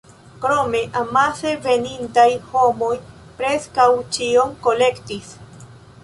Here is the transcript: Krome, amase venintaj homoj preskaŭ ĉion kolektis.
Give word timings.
Krome, 0.43 0.79
amase 0.99 1.49
venintaj 1.65 2.23
homoj 2.53 2.89
preskaŭ 3.41 3.85
ĉion 4.17 4.55
kolektis. 4.69 5.29